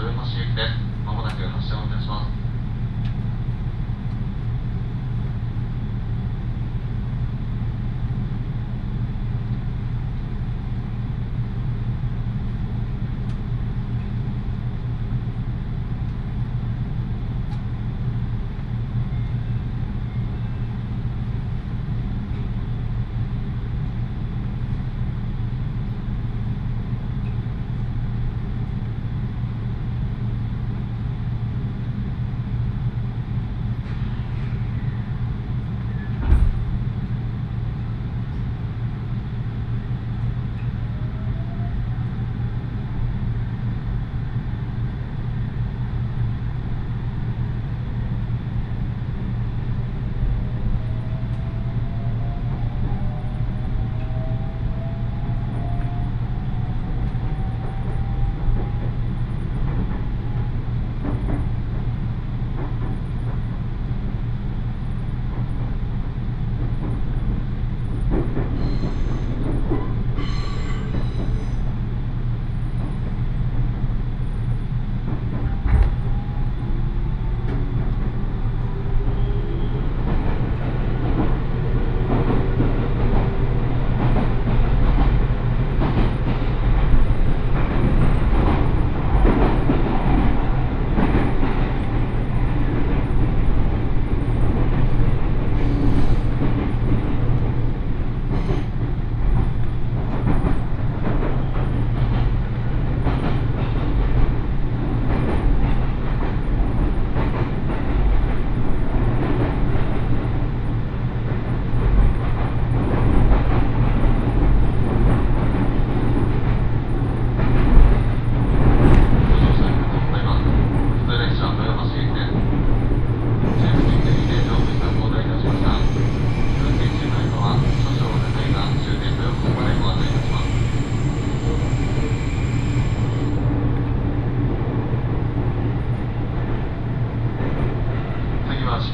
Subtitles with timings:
[0.00, 1.04] 豊橋行きです。
[1.04, 2.49] まもなく発車をいたします。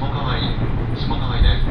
[0.06, 0.40] 下川井、
[0.96, 1.66] 下川井です。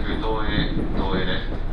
[0.00, 1.71] 東映東映で。